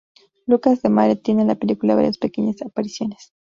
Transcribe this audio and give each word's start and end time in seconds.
Lucas 0.47 0.81
Demare 0.81 1.15
tiene 1.15 1.43
en 1.43 1.47
la 1.49 1.53
película 1.59 1.93
varias 1.93 2.17
pequeñas 2.17 2.63
apariciones. 2.63 3.29